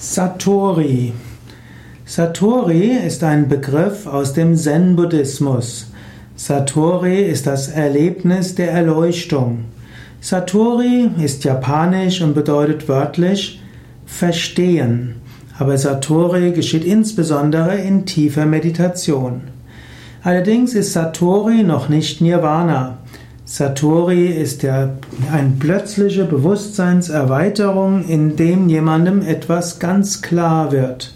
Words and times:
Satori. 0.00 1.12
Satori 2.06 2.92
ist 3.04 3.24
ein 3.24 3.48
Begriff 3.48 4.06
aus 4.06 4.32
dem 4.32 4.54
Zen-Buddhismus. 4.54 5.90
Satori 6.36 7.22
ist 7.22 7.48
das 7.48 7.66
Erlebnis 7.66 8.54
der 8.54 8.70
Erleuchtung. 8.70 9.64
Satori 10.20 11.10
ist 11.20 11.42
japanisch 11.42 12.20
und 12.20 12.34
bedeutet 12.34 12.88
wörtlich 12.88 13.60
verstehen. 14.06 15.16
Aber 15.58 15.76
Satori 15.76 16.52
geschieht 16.52 16.84
insbesondere 16.84 17.76
in 17.78 18.06
tiefer 18.06 18.46
Meditation. 18.46 19.48
Allerdings 20.22 20.74
ist 20.74 20.92
Satori 20.92 21.64
noch 21.64 21.88
nicht 21.88 22.20
Nirvana. 22.20 22.98
Satori 23.50 24.26
ist 24.26 24.62
ja 24.62 24.90
eine 25.32 25.52
plötzliche 25.58 26.26
Bewusstseinserweiterung, 26.26 28.06
in 28.06 28.36
dem 28.36 28.68
jemandem 28.68 29.22
etwas 29.22 29.78
ganz 29.78 30.20
klar 30.20 30.70
wird. 30.70 31.14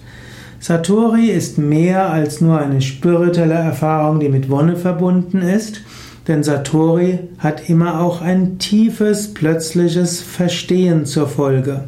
Satori 0.58 1.26
ist 1.26 1.58
mehr 1.58 2.10
als 2.10 2.40
nur 2.40 2.58
eine 2.58 2.80
spirituelle 2.80 3.52
Erfahrung, 3.52 4.18
die 4.18 4.30
mit 4.30 4.48
Wonne 4.48 4.76
verbunden 4.76 5.42
ist, 5.42 5.82
denn 6.26 6.42
Satori 6.42 7.18
hat 7.36 7.68
immer 7.68 8.00
auch 8.00 8.22
ein 8.22 8.58
tiefes, 8.58 9.34
plötzliches 9.34 10.22
Verstehen 10.22 11.04
zur 11.04 11.28
Folge. 11.28 11.84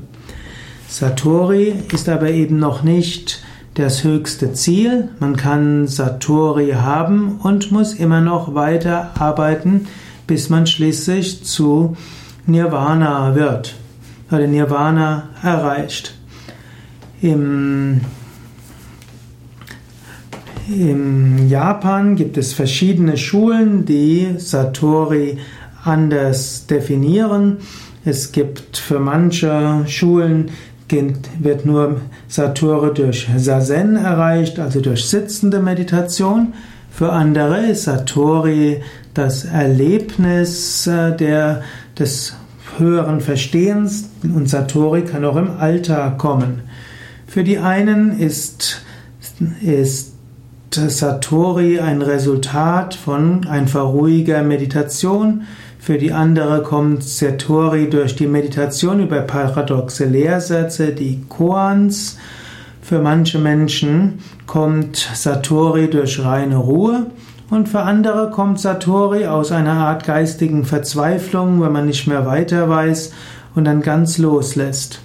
Satori 0.88 1.72
ist 1.94 2.10
aber 2.10 2.30
eben 2.30 2.58
noch 2.58 2.82
nicht 2.82 3.42
das 3.76 4.04
höchste 4.04 4.52
Ziel. 4.52 5.08
Man 5.20 5.36
kann 5.36 5.88
Satori 5.88 6.72
haben 6.72 7.38
und 7.42 7.72
muss 7.72 7.94
immer 7.94 8.20
noch 8.20 8.54
weiter 8.54 9.12
arbeiten, 9.18 9.86
bis 10.26 10.50
man 10.50 10.66
schließlich 10.66 11.44
zu 11.44 11.96
Nirvana 12.46 13.34
wird 13.34 13.74
oder 14.30 14.46
Nirvana 14.46 15.30
erreicht. 15.42 16.14
Im, 17.20 18.00
Im 20.68 21.48
Japan 21.48 22.16
gibt 22.16 22.36
es 22.36 22.52
verschiedene 22.52 23.16
Schulen, 23.16 23.84
die 23.84 24.34
Satori 24.38 25.38
anders 25.84 26.66
definieren. 26.66 27.58
Es 28.04 28.32
gibt 28.32 28.76
für 28.76 28.98
manche 28.98 29.84
Schulen 29.86 30.50
wird 31.40 31.66
nur 31.66 32.00
Satori 32.28 32.94
durch 32.94 33.28
Sazen 33.36 33.96
erreicht, 33.96 34.58
also 34.58 34.80
durch 34.80 35.06
sitzende 35.06 35.60
Meditation. 35.60 36.52
Für 36.96 37.12
andere 37.12 37.66
ist 37.66 37.84
Satori 37.84 38.80
das 39.14 39.44
Erlebnis 39.44 40.86
äh, 40.86 41.16
der, 41.16 41.62
des 41.98 42.36
höheren 42.78 43.20
Verstehens 43.20 44.10
und 44.22 44.48
Satori 44.48 45.02
kann 45.02 45.24
auch 45.24 45.34
im 45.34 45.50
Alltag 45.58 46.18
kommen. 46.18 46.62
Für 47.26 47.42
die 47.42 47.58
einen 47.58 48.16
ist, 48.20 48.82
ist 49.60 50.12
Satori 50.70 51.80
ein 51.80 52.00
Resultat 52.00 52.94
von 52.94 53.44
einfach 53.48 53.86
ruhiger 53.86 54.44
Meditation. 54.44 55.42
Für 55.80 55.98
die 55.98 56.12
andere 56.12 56.62
kommt 56.62 57.02
Satori 57.02 57.90
durch 57.90 58.14
die 58.14 58.28
Meditation 58.28 59.00
über 59.00 59.20
paradoxe 59.22 60.04
Lehrsätze, 60.04 60.92
die 60.92 61.24
Koans. 61.28 62.18
Für 62.84 63.00
manche 63.00 63.38
Menschen 63.38 64.18
kommt 64.46 65.08
Satori 65.14 65.88
durch 65.88 66.22
reine 66.22 66.56
Ruhe 66.56 67.06
und 67.48 67.66
für 67.66 67.80
andere 67.80 68.28
kommt 68.28 68.60
Satori 68.60 69.26
aus 69.26 69.52
einer 69.52 69.72
Art 69.72 70.04
geistigen 70.04 70.66
Verzweiflung, 70.66 71.62
wenn 71.62 71.72
man 71.72 71.86
nicht 71.86 72.06
mehr 72.06 72.26
weiter 72.26 72.68
weiß 72.68 73.14
und 73.54 73.64
dann 73.64 73.80
ganz 73.80 74.18
loslässt. 74.18 75.00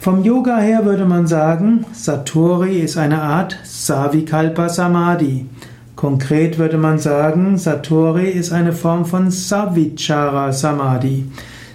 Vom 0.00 0.24
Yoga 0.24 0.56
her 0.56 0.86
würde 0.86 1.04
man 1.04 1.26
sagen, 1.26 1.84
Satori 1.92 2.78
ist 2.78 2.96
eine 2.96 3.20
Art 3.20 3.58
Savikalpa 3.62 4.70
Samadhi. 4.70 5.50
Konkret 5.96 6.56
würde 6.56 6.78
man 6.78 6.98
sagen, 6.98 7.58
Satori 7.58 8.30
ist 8.30 8.52
eine 8.52 8.72
Form 8.72 9.04
von 9.04 9.30
Savichara 9.30 10.50
Samadhi. 10.50 11.26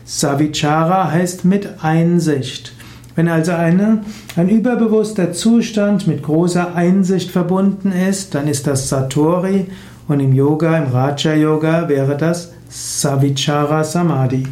Savichara 0.04 1.12
heißt 1.12 1.46
mit 1.46 1.84
Einsicht. 1.84 2.74
Wenn 3.16 3.28
also 3.28 3.52
eine, 3.52 4.04
ein 4.36 4.50
überbewusster 4.50 5.34
Zustand 5.34 6.08
mit 6.08 6.24
großer 6.24 6.76
Einsicht 6.76 7.30
verbunden 7.30 7.92
ist, 7.92 8.34
dann 8.34 8.48
ist 8.48 8.66
das 8.66 8.90
Satori 8.90 9.68
und 10.08 10.20
im 10.20 10.34
Yoga, 10.34 10.78
im 10.78 10.92
Raja 10.92 11.34
Yoga 11.34 11.88
wäre 11.88 12.18
das 12.18 12.52
Savichara 12.70 13.84
Samadhi. 13.84 14.48